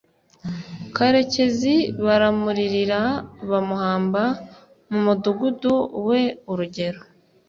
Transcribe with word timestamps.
Karekezi 0.95 1.75
baramuririra 2.05 3.01
bamuhamba 3.49 4.21
mu 4.89 4.99
mudugudu 5.05 5.73
we 6.07 6.21
urugero 6.51 7.01